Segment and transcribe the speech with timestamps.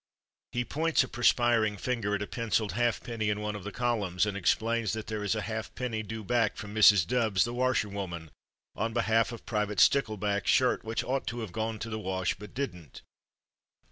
[0.51, 4.35] He points a perspiring finger at a pencilled halfpenny in one of the columns, and
[4.35, 7.05] ex plains that there is a halfpenny due back from Mrs.
[7.05, 8.31] Dubbs, the washerwoman,
[8.75, 12.55] on behalf of Private Stickleback's shirt which ought to have gone to the wash but
[12.55, 13.03] didn't.